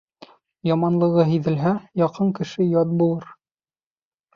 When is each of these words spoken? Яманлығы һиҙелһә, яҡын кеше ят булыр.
Яманлығы 0.69 1.27
һиҙелһә, 1.33 1.75
яҡын 2.05 2.35
кеше 2.41 2.71
ят 2.75 3.01
булыр. 3.05 3.33